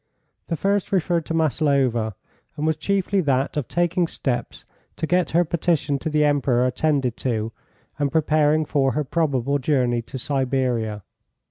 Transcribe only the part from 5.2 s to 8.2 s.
her petition to the Emperor attended to, and